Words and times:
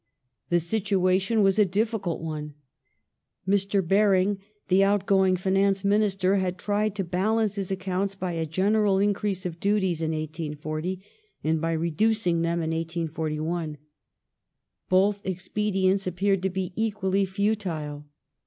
The 0.49 0.59
situation 0.59 1.43
was 1.43 1.59
a 1.59 1.63
difficult 1.63 2.21
one. 2.21 2.55
Mr. 3.47 3.87
Baring, 3.87 4.39
the 4.67 4.83
out 4.83 5.05
going 5.05 5.35
Finance 5.35 5.83
Minister, 5.83 6.37
had 6.37 6.57
tried 6.57 6.95
to 6.95 7.03
balance 7.03 7.53
his 7.53 7.69
accounts 7.69 8.15
by 8.15 8.31
a 8.31 8.47
general 8.47 8.97
increase 8.97 9.45
of 9.45 9.59
duties 9.59 10.01
in 10.01 10.09
1840, 10.09 11.03
and 11.43 11.61
by 11.61 11.73
reducing 11.73 12.41
them 12.41 12.63
in 12.63 12.71
1841. 12.71 13.77
Both 14.89 15.21
expedients 15.23 16.07
appeai 16.07 16.33
ed 16.33 16.41
to 16.41 16.49
be 16.49 16.73
equally 16.75 17.25
futile. 17.27 18.07